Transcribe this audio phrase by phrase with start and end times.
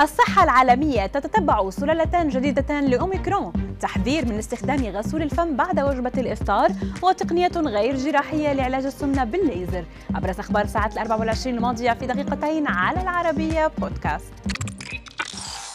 [0.00, 6.70] الصحة العالمية تتتبع سلالتان جديدتان لأوميكرون تحذير من استخدام غسول الفم بعد وجبة الإفطار
[7.02, 9.84] وتقنية غير جراحية لعلاج السمنة بالليزر.
[10.14, 14.32] أبرز أخبار ساعة الأربع والعشرين الماضية في دقيقتين على العربية بودكاست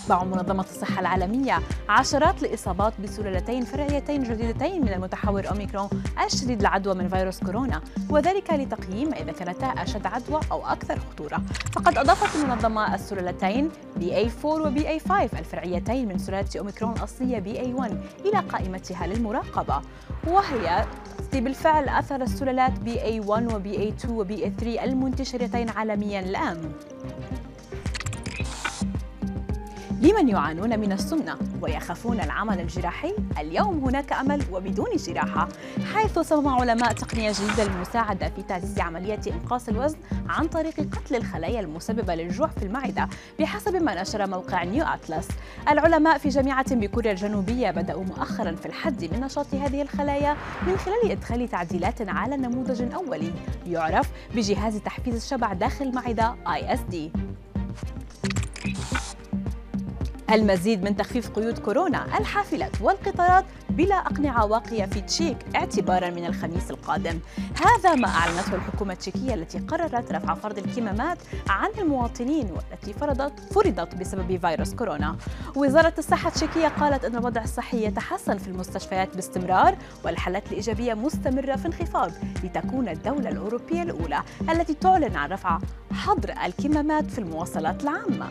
[0.08, 5.90] تتبع منظمة الصحة العالمية عشرات الإصابات بسلالتين فرعيتين جديدتين من المتحور أوميكرون
[6.26, 11.42] الشديد العدوى من فيروس كورونا وذلك لتقييم إذا كانتا أشد عدوى أو أكثر خطورة.
[11.72, 17.92] فقد أضافت المنظمة السلالتين BA4 و BA5 الفرعيتين من سلالة أوميكرون الأصلية BA1
[18.26, 19.82] إلى قائمتها للمراقبة.
[20.28, 20.86] وهي
[21.34, 26.72] بالفعل أثر السلالات BA1 و BA2 و BA3 المنتشرتين عالميا الآن.
[30.02, 35.48] لمن يعانون من السمنة ويخافون العمل الجراحي؟ اليوم هناك أمل وبدون جراحة
[35.94, 39.98] حيث صمم علماء تقنية جديدة للمساعدة في تعزيز عملية إنقاص الوزن
[40.30, 43.08] عن طريق قتل الخلايا المسببة للجوع في المعدة
[43.40, 45.28] بحسب ما نشر موقع نيو أتلس.
[45.70, 51.12] العلماء في جامعة بكوريا الجنوبية بدأوا مؤخرا في الحد من نشاط هذه الخلايا من خلال
[51.12, 53.34] إدخال تعديلات على نموذج أولي
[53.66, 56.96] يعرف بجهاز تحفيز الشبع داخل المعدة ISD
[60.32, 66.72] المزيد من تخفيف قيود كورونا الحافلات والقطارات بلا أقنعة واقية في تشيك اعتبارا من الخميس
[66.72, 67.20] القادم.
[67.66, 71.18] هذا ما أعلنته الحكومة التشيكية التي قررت رفع فرض الكمامات
[71.50, 75.16] عن المواطنين والتي فرضت فرضت بسبب فيروس كورونا.
[75.56, 81.66] وزارة الصحة التشيكية قالت أن الوضع الصحي يتحسن في المستشفيات باستمرار والحالات الإيجابية مستمرة في
[81.66, 82.12] انخفاض
[82.44, 85.60] لتكون الدولة الأوروبية الأولى التي تعلن عن رفع
[85.92, 88.30] حظر الكمامات في المواصلات العامة.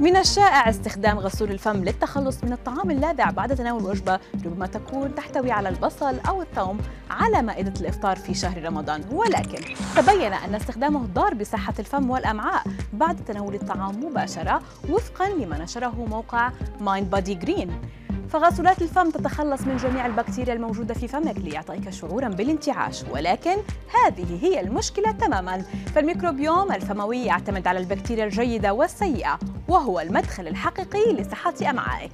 [0.00, 5.50] من الشائع استخدام غسول الفم للتخلص من الطعام اللاذع بعد تناول وجبة ربما تكون تحتوي
[5.50, 6.78] على البصل أو الثوم
[7.10, 9.04] على مائدة الإفطار في شهر رمضان.
[9.12, 16.06] ولكن تبين أن استخدامه ضار بصحة الفم والأمعاء بعد تناول الطعام مباشرة وفقا لما نشره
[16.10, 17.80] موقع mindbodygreen
[18.32, 23.56] فغسولات الفم تتخلص من جميع البكتيريا الموجودة في فمك ليعطيك شعورا بالانتعاش ولكن
[24.04, 25.64] هذه هي المشكلة تماما.
[25.94, 32.12] فالميكروبيوم الفموي يعتمد على البكتيريا الجيدة والسيئة وهو المدخل الحقيقي لصحة أمعائك.